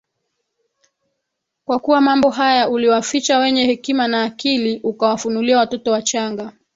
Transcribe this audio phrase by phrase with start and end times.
[1.65, 6.53] kwa kuwa mambo haya uliwaficha wenye hekima na akili ukawafunulia watoto wachanga